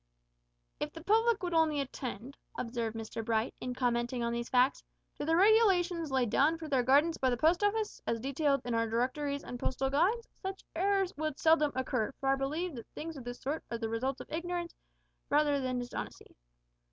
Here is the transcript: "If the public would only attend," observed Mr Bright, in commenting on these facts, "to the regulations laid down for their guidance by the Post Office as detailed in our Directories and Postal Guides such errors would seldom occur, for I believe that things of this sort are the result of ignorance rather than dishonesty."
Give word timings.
"If 0.79 0.93
the 0.93 1.03
public 1.03 1.43
would 1.43 1.53
only 1.53 1.79
attend," 1.79 2.35
observed 2.57 2.95
Mr 2.97 3.23
Bright, 3.23 3.53
in 3.61 3.75
commenting 3.75 4.23
on 4.23 4.33
these 4.33 4.49
facts, 4.49 4.83
"to 5.13 5.25
the 5.25 5.35
regulations 5.35 6.09
laid 6.09 6.31
down 6.31 6.57
for 6.57 6.67
their 6.67 6.81
guidance 6.81 7.19
by 7.19 7.29
the 7.29 7.37
Post 7.37 7.63
Office 7.63 8.01
as 8.07 8.19
detailed 8.19 8.61
in 8.65 8.73
our 8.73 8.89
Directories 8.89 9.43
and 9.43 9.59
Postal 9.59 9.91
Guides 9.91 10.27
such 10.33 10.63
errors 10.75 11.15
would 11.17 11.37
seldom 11.37 11.71
occur, 11.75 12.11
for 12.13 12.29
I 12.29 12.35
believe 12.35 12.73
that 12.77 12.87
things 12.95 13.15
of 13.15 13.25
this 13.25 13.39
sort 13.39 13.63
are 13.69 13.77
the 13.77 13.89
result 13.89 14.19
of 14.19 14.31
ignorance 14.31 14.73
rather 15.29 15.59
than 15.61 15.77
dishonesty." 15.77 16.35